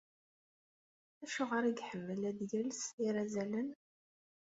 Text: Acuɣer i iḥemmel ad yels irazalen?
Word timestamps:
Acuɣer 1.23 1.63
i 1.65 1.73
iḥemmel 1.75 2.21
ad 2.29 2.39
yels 2.51 2.81
irazalen? 3.05 3.69